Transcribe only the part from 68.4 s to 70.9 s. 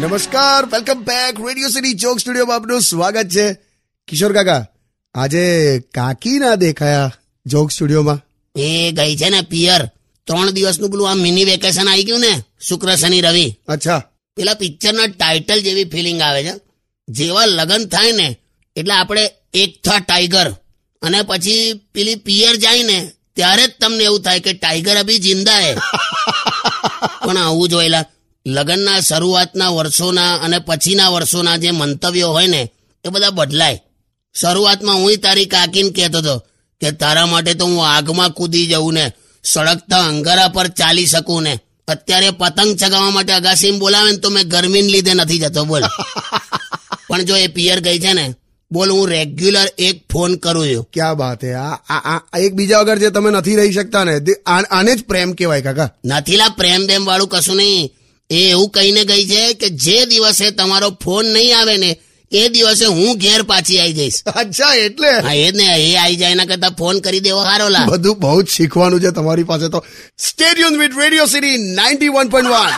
જ શીખવાનું છે તમારી પાસે તો. Stadium